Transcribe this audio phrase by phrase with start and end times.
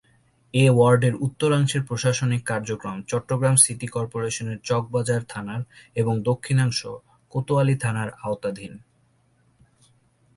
[0.53, 5.61] এ ওয়ার্ডের উত্তরাংশের প্রশাসনিক কার্যক্রম চট্টগ্রাম সিটি কর্পোরেশনের চকবাজার থানার
[5.95, 6.79] এবং দক্ষিণাংশ
[7.33, 8.73] কোতোয়ালী থানার আওতাধীন।